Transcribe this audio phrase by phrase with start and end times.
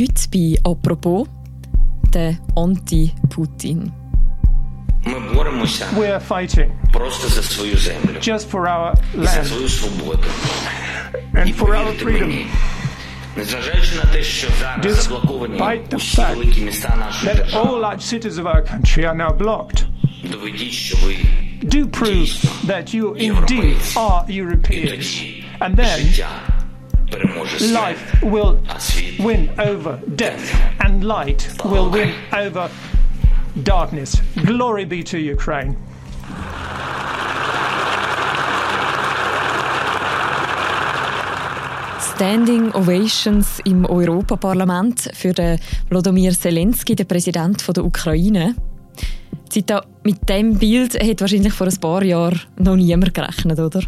[0.00, 1.28] Heute bei «Apropos»
[2.14, 3.92] der Anti-Putin.
[5.94, 6.72] We are fighting
[8.22, 9.50] just for our land
[11.34, 12.48] and for our freedom.
[14.80, 16.38] Despite the fact
[17.26, 19.86] that all large cities of our country are now blocked,
[21.68, 22.30] do prove
[22.66, 25.20] that you indeed are Europeans.
[25.60, 26.00] And then
[27.60, 28.58] life will
[29.18, 32.70] win over death, and light will win over
[33.62, 34.20] darkness.
[34.44, 35.76] Glory be to Ukraine.
[42.14, 45.58] Standing Ovations im Europaparlament für den
[45.88, 48.54] Wladimir Zelensky, den Präsident der Ukraine.
[49.48, 53.80] Zita, mit dem Bild hat wahrscheinlich vor ein paar Jahren noch niemand gerechnet, oder?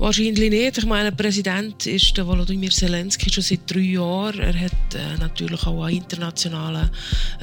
[0.00, 0.78] Wahrscheinlich nicht.
[0.78, 4.40] Ich meine, Präsident ist der Volodymyr Zelensky schon seit drei Jahren.
[4.40, 6.88] Er hat äh, natürlich auch an internationalen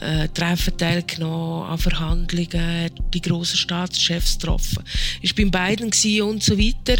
[0.01, 4.83] äh, Treffen teilgenommen, an Verhandlungen, die grossen Staatschefs getroffen.
[5.21, 5.91] Ist beim beiden
[6.23, 6.99] und so weiter.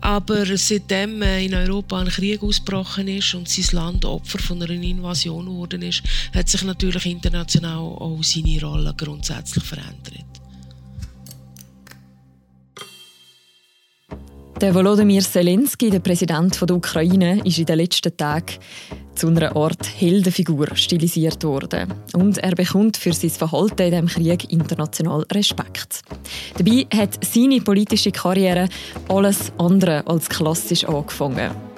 [0.00, 4.72] Aber seitdem äh, in Europa ein Krieg ausgebrochen ist und sein Land Opfer von einer
[4.72, 6.02] Invasion geworden ist,
[6.34, 10.41] hat sich natürlich international auch seine Rolle grundsätzlich verändert.
[14.62, 18.60] Der Volodymyr Zelensky, der Präsident der Ukraine, ist in den letzten Tagen
[19.16, 21.92] zu einer Art Heldenfigur stilisiert worden.
[22.14, 26.02] Und er bekommt für sein Verhalten in diesem Krieg international Respekt.
[26.56, 28.68] Dabei hat seine politische Karriere
[29.08, 31.71] alles andere als klassisch angefangen.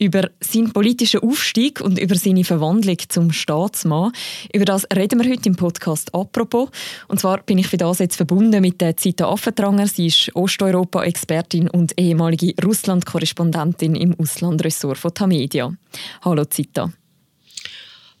[0.00, 4.12] Über seinen politischen Aufstieg und über seine Verwandlung zum Staatsmann.
[4.52, 6.68] Über das reden wir heute im Podcast «Apropos».
[7.08, 9.88] Und zwar bin ich für das jetzt verbunden mit der Zita Affentranger.
[9.88, 15.74] Sie ist Osteuropa-Expertin und ehemalige Russland-Korrespondentin im Auslandressort von Tamedia.
[16.22, 16.92] Hallo Zita.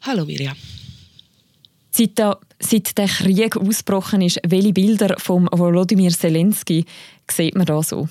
[0.00, 0.54] Hallo Mirja.
[1.92, 6.84] Zita, seit der Krieg ausgebrochen ist, welche Bilder von Volodymyr Zelensky
[7.30, 8.08] sieht man da so?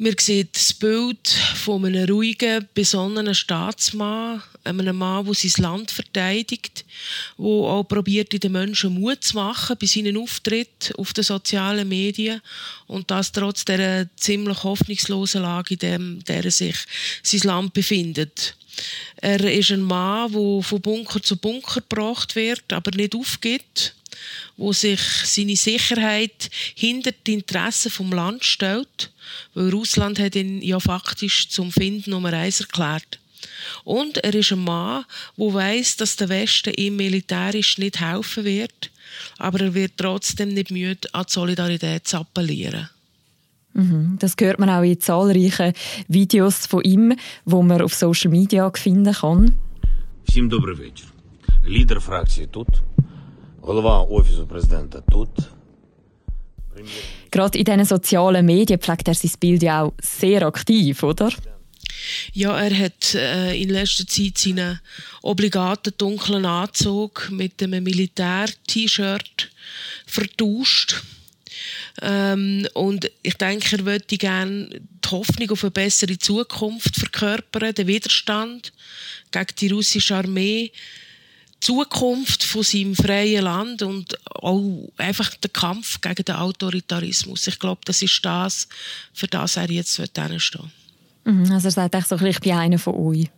[0.00, 6.84] Wir sehen das Bild von einem ruhigen, besonnenen Staatsmann, einem Mann, der sein Land verteidigt,
[7.36, 12.40] der auch probiert, den Menschen Mut zu machen bei seinen Auftritten auf den sozialen Medien
[12.86, 16.76] und das trotz der ziemlich hoffnungslosen Lage, in der er sich
[17.24, 18.54] sein Land befindet.
[19.16, 23.96] Er ist ein Mann, der von Bunker zu Bunker gebracht wird, aber nicht aufgibt,
[24.57, 29.11] wo sich seine Sicherheit hinter die Interessen vom Land stellt
[29.53, 33.19] weil Russland hat ihn ja faktisch zum Finden Nummer eins erklärt.
[33.83, 35.05] Und er ist ein Mann,
[35.37, 38.91] der weiß, dass der Westen ihm militärisch nicht helfen wird,
[39.37, 42.89] aber er wird trotzdem nicht müde, an die Solidarität zu appellieren.
[43.73, 45.73] Mhm, das hört man auch in zahlreichen
[46.07, 49.53] Videos von ihm, wo man auf Social Media finden kann.
[50.25, 51.07] Всім добрий вечір.
[51.67, 52.67] Лідер фракції тут,
[57.30, 61.30] Gerade in diesen sozialen Medien pflegt er sein Bild ja auch sehr aktiv, oder?
[62.32, 64.80] Ja, er hat äh, in letzter Zeit seinen
[65.22, 69.50] obligaten dunklen Anzug mit einem Militär-T-Shirt
[70.06, 71.02] vertauscht.
[72.00, 77.86] Ähm, und ich denke, er würde gerne die Hoffnung auf eine bessere Zukunft verkörpern, den
[77.86, 78.72] Widerstand
[79.30, 80.72] gegen die russische Armee
[81.60, 87.46] Zukunft von seinem freien Land und auch einfach der Kampf gegen den Autoritarismus.
[87.46, 88.68] Ich glaube, das ist das,
[89.12, 90.72] für das er jetzt stehen
[91.24, 93.28] mhm, Also er sagt echt so ich bin einer von euch.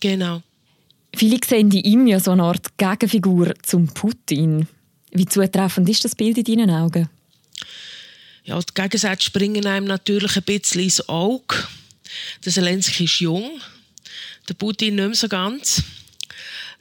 [0.00, 0.42] Genau.
[1.14, 4.66] Viele sehen in ihm ja so eine Art Gegenfigur zum Putin.
[5.10, 7.08] Wie zutreffend ist das Bild in deinen Augen?
[8.44, 11.56] Ja, die Gegensätze springen einem natürlich ein bisschen ins Auge.
[12.44, 13.50] Der Zelensky ist jung,
[14.48, 15.82] der Putin nicht mehr so ganz.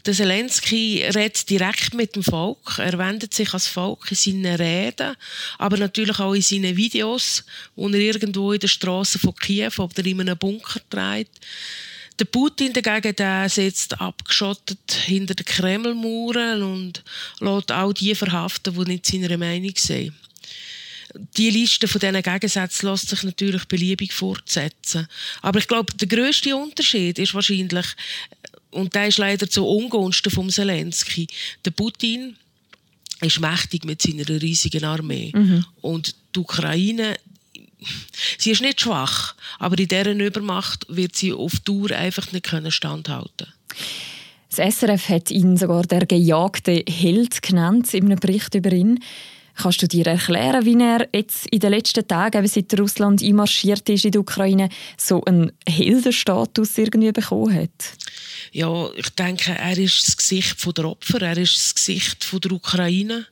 [0.06, 2.80] Der Zelensky redet direkt mit dem Volk.
[2.80, 5.16] Er wendet sich als Volk in seinen Reden,
[5.60, 7.44] aber natürlich auch in seinen Videos,
[7.76, 11.40] wo er irgendwo in der Straße von Kiew oder in einem Bunker trägt.
[12.20, 17.04] Der Putin dagegen der sitzt abgeschottet hinter den Kremlmauern und
[17.40, 20.14] lässt auch die verhaften, die nicht seiner Meinung sind.
[21.38, 25.08] Die Liste von diesen Gegensätzen lässt sich natürlich beliebig fortsetzen.
[25.42, 27.88] Aber ich glaube, der größte Unterschied ist wahrscheinlich,
[28.72, 31.28] und der ist leider zu Ungunsten vom Zelensky.
[31.66, 32.36] Der Putin
[33.22, 35.32] ist mächtig mit seiner riesigen Armee.
[35.34, 35.66] Mhm.
[35.82, 37.18] Und die Ukraine,
[38.38, 43.48] sie ist nicht schwach, aber in dieser Übermacht wird sie auf Dauer einfach nicht standhalten
[44.50, 49.00] Das SRF hat ihn sogar der gejagte Held genannt in einem Bericht über ihn.
[49.56, 54.06] Kannst du dir erklären, wie er jetzt in den letzten Tagen, seit Russland einmarschiert ist
[54.06, 57.98] in die Ukraine, so einen Heldenstatus irgendwie bekommen hat?
[58.52, 63.26] Ja, ich denke, er ist das Gesicht der Opfer, er ist das Gesicht der Ukraine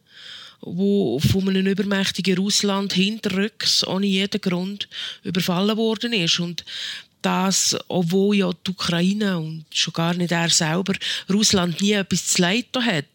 [0.62, 4.90] wo von einem übermächtigen Russland hinterrücks ohne jeden Grund
[5.24, 6.66] überfallen worden ist und
[7.22, 10.94] das, obwohl ja die Ukraine und schon gar nicht er selber
[11.32, 13.06] Russland nie etwas zu leiden hat.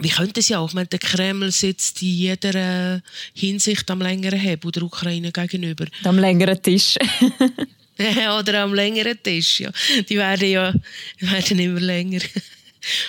[0.00, 3.02] Wie könnte es ja auch, wenn der Kreml sitzt in jeder
[3.34, 5.86] Hinsicht am längeren Hebel der Ukraine gegenüber.
[6.04, 6.94] Am längeren Tisch.
[8.38, 9.72] Oder am längeren Tisch, ja.
[10.08, 10.72] Die werden ja
[11.18, 12.20] werden immer länger.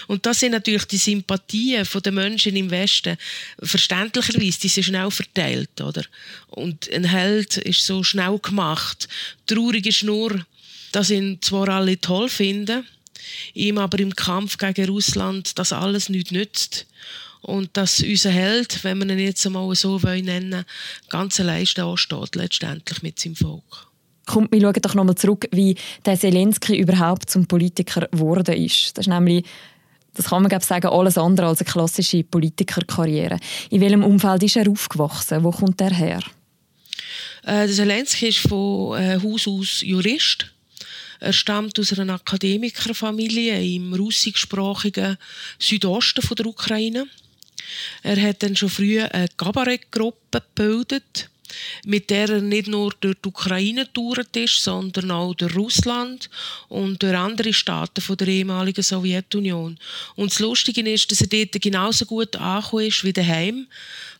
[0.08, 3.18] Und das sind natürlich die Sympathien der Menschen im Westen.
[3.62, 6.04] Verständlicherweise, die sind schnell verteilt, oder?
[6.48, 9.08] Und ein Held ist so schnell gemacht.
[9.46, 10.46] Traurig ist nur,
[10.92, 12.86] dass ihn zwar alle toll finden,
[13.54, 16.88] ihm aber im Kampf gegen Russland das alles nicht nützt.
[17.42, 20.66] Und dass unser Held, wenn man ihn jetzt einmal so nennen will,
[21.10, 23.89] ganz allein steht, letztendlich mit seinem Volk.
[24.30, 28.96] Kommt, wir schauen doch nochmal zurück, wie der Zelensky überhaupt zum Politiker geworden ist.
[28.98, 29.44] Das ist nämlich
[30.14, 33.40] das kann man sagen, alles andere als eine klassische Politikerkarriere.
[33.70, 35.44] In welchem Umfeld ist er aufgewachsen?
[35.44, 36.20] Wo kommt er her?
[37.44, 40.52] Äh, Zelensky ist von äh, Haus aus Jurist.
[41.20, 45.18] Er stammt aus einer Akademikerfamilie im russischsprachigen
[45.58, 47.08] Südosten von der Ukraine.
[48.04, 51.30] Er hat dann schon früh eine Kabarettgruppe gebildet
[51.86, 56.30] mit der er nicht nur durch die Ukraine getourt ist, sondern auch durch Russland
[56.68, 59.78] und durch andere Staaten von der ehemaligen Sowjetunion.
[60.16, 63.68] Und das Lustige ist, dass er dort genauso gut angekommen ist wie daheim.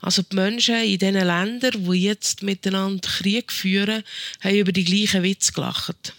[0.02, 4.04] Also die Menschen in diesen Ländern, die jetzt miteinander Krieg führen,
[4.42, 6.14] haben über die gleichen Witze gelacht.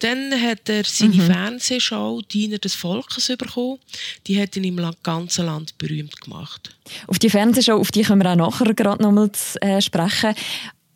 [0.00, 1.26] Dann hat er seine mhm.
[1.26, 3.78] Fernsehshow «Diener des Volkes» bekommen.
[4.26, 6.74] Die hat ihn im ganzen Land berühmt gemacht.
[7.06, 9.30] Auf die Fernsehshow, auf die können wir auch nachher gerade nochmal
[9.60, 10.34] äh, sprechen.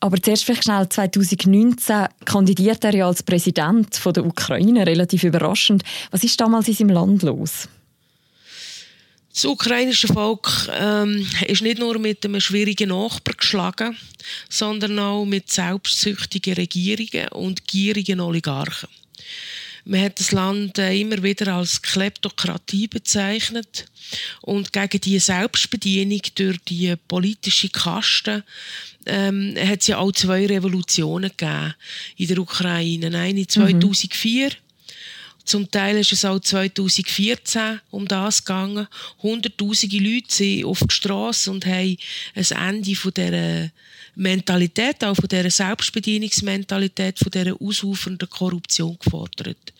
[0.01, 5.83] Aber zuerst vielleicht schnell, 2019 kandidiert er ja als Präsident von der Ukraine, relativ überraschend.
[6.11, 7.69] Was ist damals in seinem Land los?
[9.37, 13.95] Das ukrainische Volk ähm, ist nicht nur mit einem schwierigen Nachbar geschlagen,
[14.49, 18.89] sondern auch mit selbstsüchtigen Regierungen und gierigen Oligarchen.
[19.85, 23.85] Man hat das Land äh, immer wieder als Kleptokratie bezeichnet
[24.41, 28.43] und gegen die Selbstbedienung durch die politische Kaste
[29.05, 31.75] ähm, hat es ja auch zwei Revolutionen gegeben
[32.17, 33.15] in der Ukraine.
[33.15, 34.66] Eine 2004 mhm
[35.47, 38.89] zum Teil ist es auch 2014 um das gegangen.
[39.23, 41.97] Hunderttausende Leute sind auf die Straße und haben
[42.35, 43.71] ein Ende von dieser
[44.17, 49.73] Mentalität, auch von dieser Selbstbedienungsmentalität, von dieser ausufernden Korruption gefordert.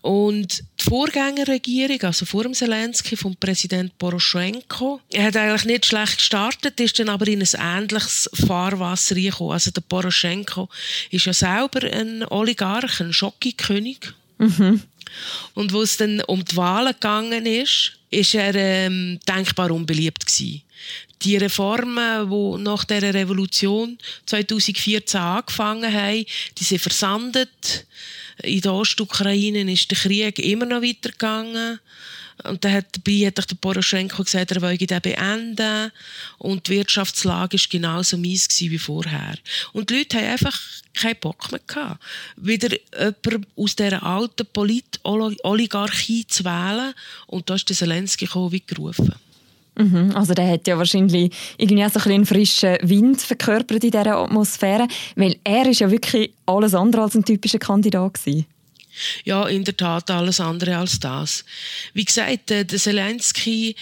[0.00, 6.80] Und die Vorgängerregierung, also vor dem Zelensky, vom Präsident Poroschenko, hat eigentlich nicht schlecht gestartet,
[6.80, 9.52] ist dann aber in ein ähnliches Fahrwasser gekommen.
[9.52, 10.68] Also der Poroschenko
[11.10, 14.14] ist ja selber ein Oligarch, ein Schokikönig.
[14.38, 14.82] Mhm.
[15.54, 20.62] Und wo es dann um die Wahlen gegangen ist, ist er ähm, denkbar unbeliebt gewesen.
[21.22, 26.24] Die Reformen, die nach der Revolution 2014 angefangen haben,
[26.56, 27.86] die sind versandet.
[28.42, 31.80] In der Ostukraine ist der Krieg immer noch weitergegangen.
[32.44, 35.90] Und dann hat, dabei hat der Poroschenko gesagt, er wolle den beenden.
[36.38, 39.36] Und die Wirtschaftslage war genauso mies wie vorher.
[39.72, 40.60] Und die Leute haben einfach
[40.94, 42.02] keinen Bock mehr gehabt,
[42.36, 46.94] wieder jemanden aus dieser alten Polit-Oligarchie zu wählen.
[47.26, 49.14] Und da ist der Zelensky gekommen, wie gerufen.
[49.78, 54.16] Mhm, also der hat ja wahrscheinlich irgendwie so ein einen frischen Wind verkörpert in dieser
[54.16, 58.46] Atmosphäre, weil er ist ja wirklich alles andere als ein typischer Kandidat gewesen.
[59.23, 61.43] Ja, in der Tat alles andere als das.
[61.93, 63.75] Wie gesagt, der Zelensky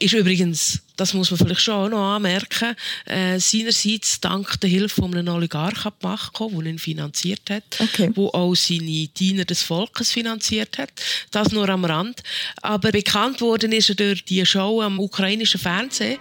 [0.00, 2.74] ist übrigens, das muss man vielleicht schon auch noch anmerken,
[3.06, 8.10] äh, seinerseits dank der Hilfe von einem Oligarchen gemacht, der ihn finanziert hat, okay.
[8.14, 10.90] wo auch seine Diener des Volkes finanziert hat.
[11.30, 12.22] Das nur am Rand.
[12.62, 16.18] Aber bekannt worden ist er durch die Show am ukrainischen Fernsehen.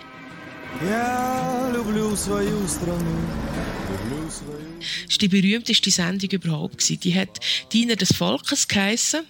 [0.89, 3.58] Ja, люблю свою страну.
[5.06, 6.88] Das war die berühmteste Sendung überhaupt.
[7.04, 7.40] Die hat
[7.72, 9.20] Diener des Volkes geheissen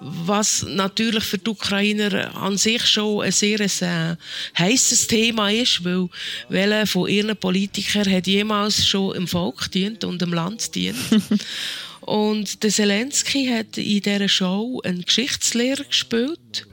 [0.00, 4.16] was natürlich für die Ukrainer an sich schon ein sehr äh,
[4.58, 6.08] heißes Thema ist, weil
[6.48, 10.98] welcher von ihren Politikern hat jemals schon im Volk dient und im Land dient.
[12.00, 16.66] und der Zelensky hat in dieser Show einen Geschichtslehrer gespielt,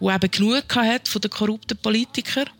[0.00, 2.50] der eben genug hat von den korrupten Politikern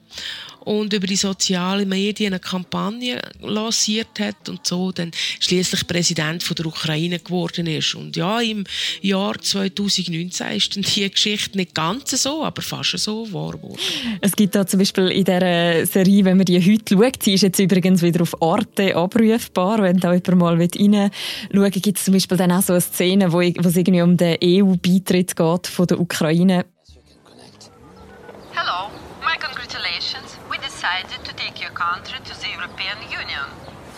[0.64, 6.56] und über die sozialen Medien eine Kampagne lanciert hat und so dann schließlich Präsident von
[6.56, 7.94] der Ukraine geworden ist.
[7.94, 8.64] Und ja, im
[9.00, 13.78] Jahr 2019 ist dann die Geschichte nicht ganz so, aber fast so wahr geworden.
[14.20, 17.42] Es gibt da zum Beispiel in dieser Serie, wenn man die heute schaut, sie ist
[17.42, 21.10] jetzt übrigens wieder auf Arte abrufbar, wenn da jemand mal reinschauen
[21.50, 24.16] will, gibt es zum Beispiel dann auch so eine Szene, wo, wo es irgendwie um
[24.16, 26.64] den EU-Beitritt geht von der Ukraine.
[28.52, 28.90] Hello,
[29.20, 30.23] my congratulations.
[31.84, 33.46] Country to the European Union.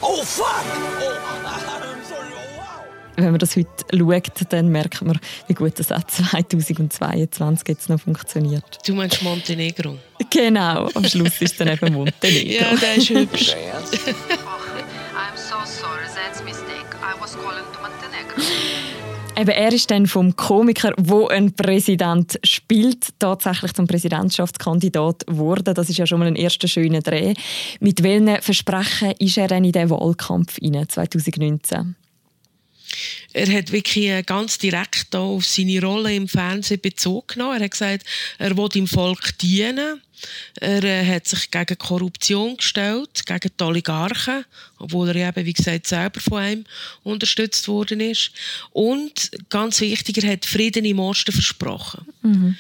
[0.03, 0.47] Oh fuck!
[0.47, 1.17] Oh,
[1.47, 2.29] I'm sorry.
[2.35, 2.85] Oh wow!
[3.17, 8.01] Wenn man das heute schaut, dann merkt man, wie gut das auch 2022 jetzt noch
[8.01, 8.79] funktioniert.
[8.87, 9.99] Du meinst Montenegro?
[10.31, 12.53] Genau, am Schluss ist dann eben Montenegro.
[12.53, 13.55] ja, der ist hübsch.
[15.17, 16.91] I'm so sorry, that's mistake.
[17.01, 18.43] I was calling to Montenegro.
[19.39, 25.75] Eben, er ist dann vom Komiker, wo ein Präsident spielt, tatsächlich zum Präsidentschaftskandidat geworden.
[25.75, 27.35] Das ist ja schon mal ein erster schöner Dreh.
[27.79, 31.97] Mit welchen Versprechen ist er dann in den Wahlkampf rein, 2019?
[33.33, 37.59] Er hat wirklich ganz direkt auf seine Rolle im Fernsehen bezogen genommen.
[37.59, 38.07] Er hat gesagt,
[38.39, 40.01] er will dem Volk dienen.
[40.61, 44.45] Er äh, hat sich gegen Korruption gestellt, gegen die Oligarchen,
[44.79, 46.65] obwohl er eben, wie gesagt, selber von einem
[47.03, 48.31] unterstützt worden ist.
[48.71, 52.07] Und ganz wichtig, er hat Frieden im Osten versprochen.
[52.23, 52.57] Mhm.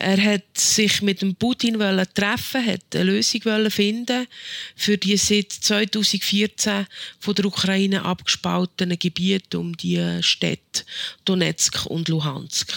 [0.00, 1.78] Er hat sich mit dem Putin
[2.14, 4.26] treffen, hat eine Lösung finden
[4.74, 6.86] für die seit 2014
[7.18, 10.84] von der Ukraine abgespaltenen Gebiete um die Städte
[11.26, 12.72] Donetsk und Luhansk.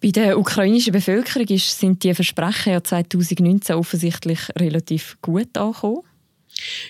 [0.00, 6.02] Bei der ukrainischen Bevölkerung sind die Versprechen ja 2019 offensichtlich relativ gut angekommen.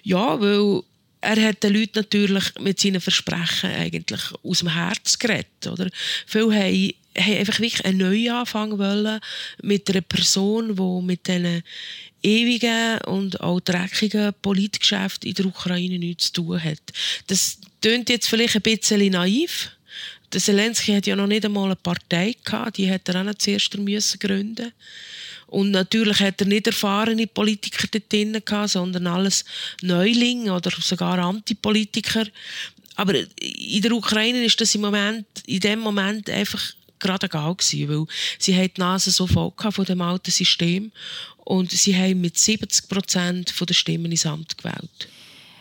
[0.02, 0.82] Ja, weil
[1.20, 5.66] er hat den Leuten natürlich mit seinen Versprechen eigentlich aus dem Herz geredet.
[5.66, 5.90] Oder?
[6.26, 9.20] Viele haben haben einfach wirklich einen Neuanfang wollen
[9.62, 11.62] mit einer Person, die mit diesen
[12.22, 16.80] ewigen und auch dreckigen Politgeschäften in der Ukraine nichts zu tun hat.
[17.28, 19.70] Das klingt jetzt vielleicht ein bisschen naiv.
[20.32, 23.40] Der Zelensky hat ja noch nicht einmal eine Partei gehabt, die hätte er auch nicht
[23.40, 24.72] zuerst müssen gründen
[25.48, 29.44] und natürlich hat er nicht erfahrene Politiker dort drin gehabt, sondern alles
[29.80, 32.26] Neulinge oder sogar Antipolitiker.
[32.96, 36.62] Aber in der Ukraine ist das im Moment, in dem Moment einfach
[36.98, 38.06] gerade egal gewesen, weil
[38.38, 40.92] sie haben die Nase so voll von dem alten System
[41.44, 45.08] und sie haben mit 70 Prozent der Stimmen ins Amt gewählt.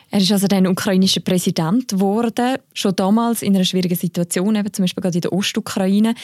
[0.10, 4.84] Er ist also dann ukrainischer Präsident geworden, schon damals in einer schwierigen Situation, eben zum
[4.84, 6.16] Beispiel gerade in der Ostukraine.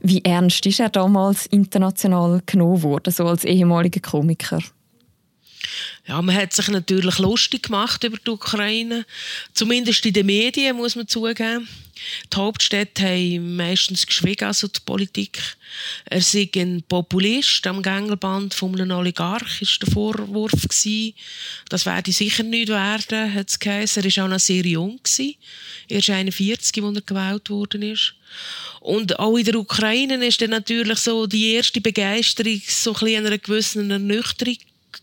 [0.00, 4.60] Wie ernst ist er damals international genommen worden, so als ehemaliger Komiker?
[6.06, 9.04] Ja, man hat sich natürlich lustig gemacht über die Ukraine,
[9.52, 11.68] zumindest in den Medien, muss man zugeben.
[12.32, 15.56] Die Hauptstädte haben meistens geschwiegen, also die Politik.
[16.04, 21.14] Er sei ein Populist am Gängelband von einem Oligarch, ist der Vorwurf gewesen.
[21.70, 24.04] Das werde sicher nicht werden, hat es geheißen.
[24.04, 25.00] Er war auch noch sehr jung.
[25.02, 25.36] Gewesen.
[25.88, 28.14] Er ist 41, als er gewählt worden ist.
[28.80, 33.26] Und auch in der Ukraine ist dann natürlich so die erste Begeisterung so ein bisschen
[33.26, 34.58] einer gewissen Ernüchterung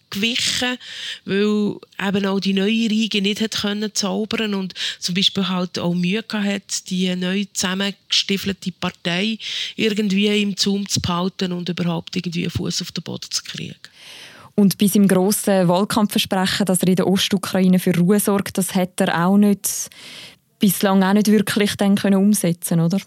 [0.09, 0.77] gewichen,
[1.25, 5.93] weil eben auch die neue Riege nicht hat können zaubern und zum Beispiel halt auch
[5.93, 9.37] Mühe hat, die neu zusammengestiefelte Partei
[9.75, 13.75] irgendwie im Zaum zu behalten und überhaupt irgendwie einen Fuß auf den Boden zu kriegen.
[14.55, 19.01] Und bei seinem grossen Wahlkampfversprechen, dass er in der Ostukraine für Ruhe sorgt, das hat
[19.01, 19.89] er auch nicht,
[20.59, 22.99] bislang auch nicht wirklich dann können umsetzen oder?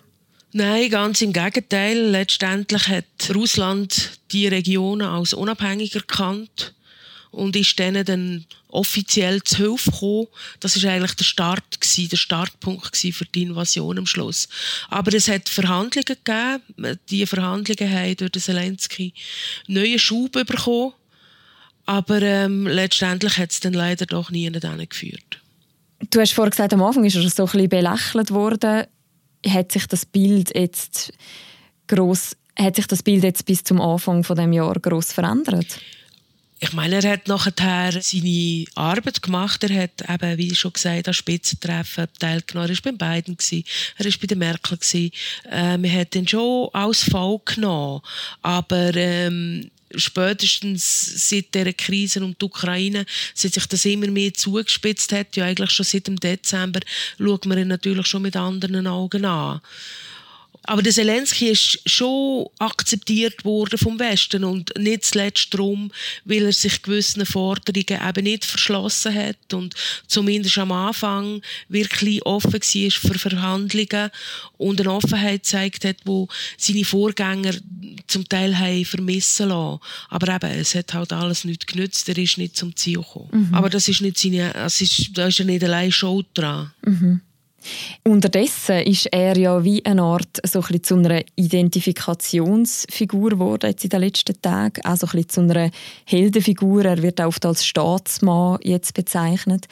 [0.53, 1.99] Nein, ganz im Gegenteil.
[1.99, 6.73] Letztendlich hat Russland die Regionen als unabhängig erkannt
[7.31, 10.27] und ist denen dann offiziell zu Hilfe gekommen.
[10.61, 14.49] Das war eigentlich der Start gewesen, der Startpunkt für die Invasion am Schluss.
[14.89, 16.99] Aber es hat Verhandlungen gegeben.
[17.09, 19.13] Die Verhandlungen haben durch Zelensky
[19.67, 20.93] neuen Schub bekommen.
[21.87, 25.41] Aber ähm, letztendlich hat es dann leider doch nie geführt.
[26.11, 28.85] Du hast vorhin gesagt, am Anfang ist er so ein bisschen belächelt worden.
[29.47, 31.13] Hat sich das Bild jetzt
[31.87, 35.81] gross, hat sich das Bild jetzt bis zum Anfang von dem Jahr groß verändert?
[36.59, 39.63] Ich meine, er hat nachher seine Arbeit gemacht.
[39.65, 42.71] Er hat eben, wie schon gesagt, an Spitzentreffen teilgenommen.
[42.71, 43.37] Er war bei beiden.
[43.99, 44.79] Er war bei der Merkel.
[45.51, 48.01] Äh, man hat ihn schon als Fall genommen.
[48.41, 55.13] Aber ähm, spätestens seit dieser Krise um die Ukraine, seit sich das immer mehr zugespitzt
[55.13, 56.81] hat, ja eigentlich schon seit dem Dezember,
[57.19, 59.61] schaut man ihn natürlich schon mit anderen Augen an.
[60.67, 65.91] Aber der Zelensky ist schon akzeptiert worden vom Westen und nicht zuletzt darum,
[66.25, 69.75] weil er sich gewissen Forderungen eben nicht verschlossen hat und
[70.07, 74.11] zumindest am Anfang wirklich offen war für Verhandlungen
[74.57, 77.55] und eine Offenheit gezeigt hat, wo seine Vorgänger
[78.07, 79.81] zum Teil haben vermissen lassen.
[80.09, 83.49] Aber eben, es hat halt alles nicht genützt, er ist nicht zum Ziel gekommen.
[83.49, 83.55] Mhm.
[83.55, 86.73] Aber das ist nicht seine, es ist, da ist ja nicht allein Schuld dran.
[86.85, 87.21] Mhm.
[88.05, 93.91] Unterdessen ist er ja wie eine Art so ein zu einer Identifikationsfigur geworden jetzt in
[93.91, 95.71] den letzten Tagen, auch ein zu einer
[96.05, 96.85] Heldenfigur.
[96.85, 99.67] Er wird oft als Staatsmann jetzt bezeichnet.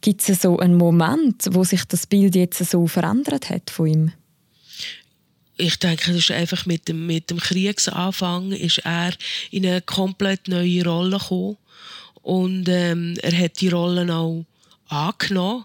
[0.00, 4.12] Gibt es so einen Moment, wo sich das Bild jetzt so verändert hat von ihm?
[5.60, 9.12] ich denke, das ist einfach mit dem, mit dem Kriegsanfang ist er
[9.50, 11.58] in eine komplett neue Rolle gekommen.
[12.22, 14.44] Und ähm, er hat die Rollen auch
[14.88, 15.64] angenommen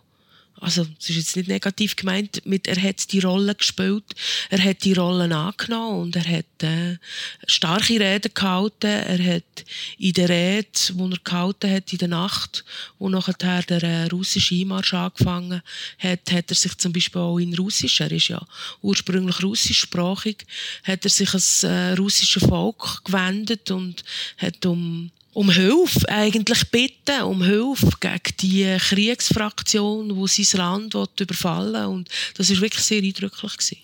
[0.62, 4.15] also es ist jetzt nicht negativ gemeint, mit er hat die Rolle gespielt,
[4.50, 6.97] er hat die Rollen angenommen und er hat äh,
[7.45, 9.65] starke Reden gehalten, er hat
[9.97, 12.63] in der Rede, die er gehalten hat in der Nacht,
[13.00, 15.62] wo nachher der äh, russische Einmarsch angefangen
[16.00, 18.45] hat, hat er sich zum Beispiel auch in Russisch, er ist ja
[18.81, 20.45] ursprünglich russischsprachig,
[20.83, 24.03] hat er sich als äh, russisches Volk gewendet und
[24.38, 31.88] hat um um Hilfe eigentlich bitten, um Hilfe gegen die Kriegsfraktion, die sein Land überfallen.
[31.88, 33.58] Und das war wirklich sehr eindrücklich.
[33.58, 33.77] Gewesen.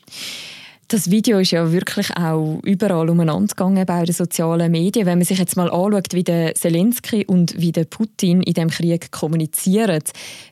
[0.88, 5.06] Das Video ist ja wirklich auch überall umeinander gegangen, bei den sozialen Medien.
[5.06, 8.70] Wenn man sich jetzt mal anschaut, wie der Zelensky und wie der Putin in dem
[8.70, 10.04] Krieg kommunizieren,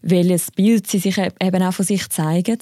[0.02, 2.58] welches Bild sie sich e- eben auch von sich zeigen,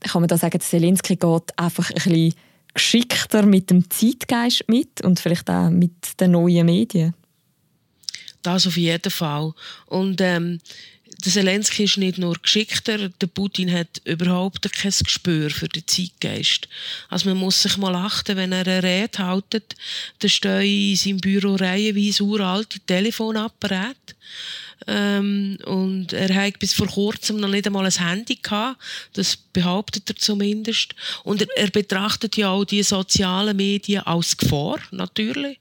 [0.00, 2.34] kann man da sagen, Zelensky geht einfach ein bisschen
[2.72, 7.14] geschickter mit dem Zeitgeist mit und vielleicht auch mit den neuen Medien.
[8.44, 9.54] Das auf jeden Fall.
[9.86, 10.60] Und ähm,
[11.24, 16.68] der Zelensky ist nicht nur geschickter, der Putin hat überhaupt kein Gespür für den Zeitgeist.
[17.08, 19.74] Also man muss sich mal achten, wenn er eine Rede hält,
[20.18, 24.14] dann stehen in seinem Büro reihenweise uralte Telefonapparate.
[24.86, 28.80] Ähm, und er hat bis vor kurzem noch nicht einmal ein Handy gehabt.
[29.14, 30.94] Das behauptet er zumindest.
[31.22, 35.58] Und er, er betrachtet ja auch die sozialen Medien als Gefahr, natürlich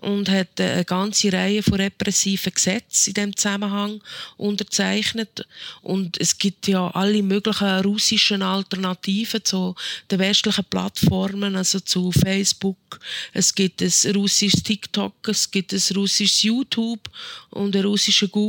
[0.00, 4.00] und hat eine ganze Reihe von repressiven Gesetzen in dem Zusammenhang
[4.36, 5.46] unterzeichnet
[5.82, 9.74] und es gibt ja alle möglichen russischen Alternativen zu
[10.10, 13.00] den westlichen Plattformen, also zu Facebook.
[13.32, 17.10] Es gibt ein russisches TikTok, es gibt ein russisches YouTube
[17.50, 18.39] und ein russisches Google.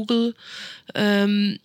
[0.96, 1.60] Ähm,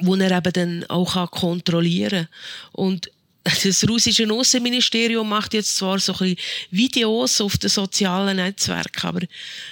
[0.00, 2.28] wo er eben dann auch kontrollieren kann.
[2.72, 3.10] Und
[3.44, 6.36] das russische Außenministerium macht jetzt zwar so ein
[6.70, 9.20] Videos auf den sozialen Netzwerken, aber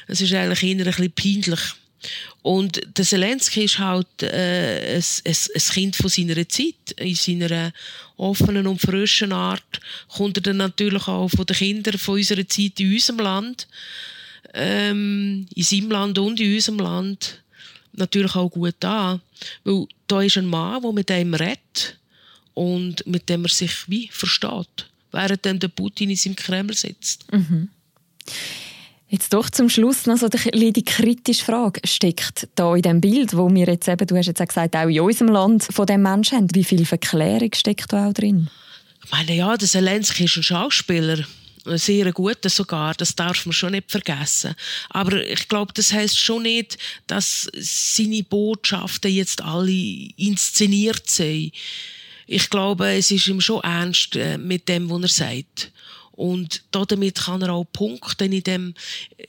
[0.06, 1.60] es ist eigentlich eher ein bisschen peinlich.
[2.42, 6.92] Und der Zelensky ist halt äh, ein, ein, ein, Kind von seiner Zeit.
[6.98, 7.72] In seiner
[8.16, 12.80] offenen und frischen Art kommt er dann natürlich auch von den Kindern von unserer Zeit
[12.80, 13.68] in unserem Land,
[14.54, 17.42] ähm, in seinem Land und in unserem Land
[17.92, 19.20] natürlich auch gut an.
[19.64, 21.98] Weil da ist ein Mann, der mit einem redet
[22.54, 27.30] und mit dem er sich wie versteht, während der Putin in seinem Kreml sitzt.
[27.32, 27.68] Mhm.
[29.08, 31.82] Jetzt doch zum Schluss noch so die, die kritische Frage.
[31.84, 34.88] Steckt da in dem Bild, wo wir jetzt eben, du hast jetzt auch gesagt, auch
[34.88, 38.48] in unserem Land von dem Menschen haben, wie viel Verklärung steckt da auch drin?
[39.04, 41.26] Ich meine, ja, der Zelensky ist ein Schauspieler.
[41.64, 44.54] Sehr guter sogar, das darf man schon nicht vergessen.
[44.90, 49.70] Aber ich glaube, das heißt schon nicht, dass seine Botschaften jetzt alle
[50.16, 51.52] inszeniert sind
[52.26, 55.72] ich glaube, es ist ihm schon ernst äh, mit dem, was er sagt.
[56.12, 58.74] Und damit kann er auch punkten in dem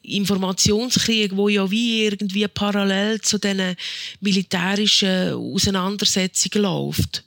[0.04, 3.76] Informationskrieg, wo ja wie irgendwie parallel zu diesen
[4.20, 7.24] militärischen Auseinandersetzungen läuft.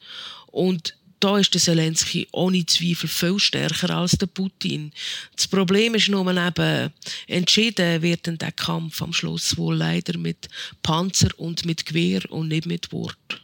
[0.47, 4.93] Und da ist der Zelensky ohne Zweifel viel stärker als der Putin.
[5.35, 6.93] Das Problem ist nur eben,
[7.27, 10.49] entschieden wird der Kampf am Schluss wohl leider mit
[10.83, 13.43] Panzer und mit Gewehr und nicht mit Wort.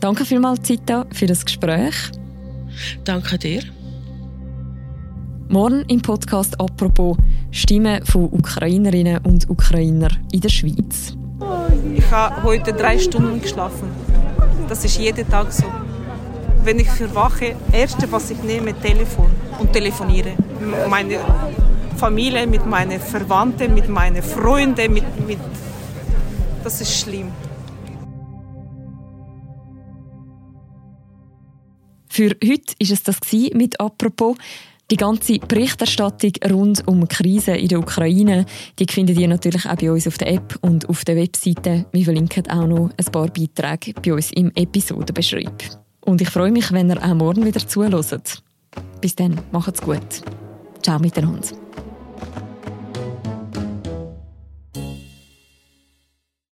[0.00, 1.94] Danke vielmals, Zita, für das Gespräch.
[3.04, 3.62] Danke dir.
[5.48, 7.16] Morgen im Podcast «Apropos»
[7.50, 11.14] Stimmen von Ukrainerinnen und Ukrainer in der Schweiz.
[11.94, 13.90] Ich habe heute drei Stunden geschlafen.
[14.68, 15.64] Das ist jeden Tag so.
[16.64, 20.32] Wenn ich verwache, das erste, was ich nehme, Telefon und telefoniere.
[20.88, 21.18] Meine
[21.96, 25.38] Familie, mit meinen Verwandten, mit meinen Freunden, mit, mit
[26.62, 27.32] das ist schlimm.
[32.08, 33.18] Für heute ist es das
[33.54, 34.36] mit «Apropos».
[34.92, 38.44] Die ganze Berichterstattung rund um die Krise in der Ukraine,
[38.78, 41.86] die findet ihr natürlich auch bei uns auf der App und auf der Webseite.
[41.92, 45.62] Wir verlinken auch noch ein paar Beiträge bei uns im Episodenbeschreib.
[46.02, 48.42] Und ich freue mich, wenn ihr auch morgen wieder zuhört.
[49.00, 50.22] Bis dann, macht's gut.
[50.82, 51.61] Ciao miteinander.